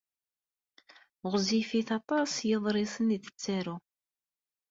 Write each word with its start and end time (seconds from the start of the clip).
Ɣezzifit 1.31 1.89
aṭas 1.99 2.31
yeḍrisen 2.49 3.15
i 3.15 3.17
tettaru. 3.23 3.75